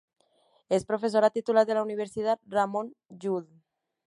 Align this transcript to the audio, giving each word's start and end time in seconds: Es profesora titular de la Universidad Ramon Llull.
Es 0.77 0.83
profesora 0.91 1.29
titular 1.29 1.67
de 1.67 1.75
la 1.75 1.83
Universidad 1.83 2.39
Ramon 2.47 2.95
Llull. 3.11 3.47